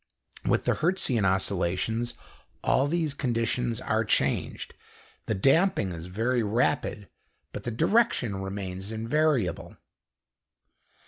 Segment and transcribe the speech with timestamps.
[0.45, 2.15] With the Hertzian oscillations
[2.63, 4.73] all these conditions are changed
[5.27, 7.07] the damping is very rapid
[7.53, 9.77] but the direction remains invariable.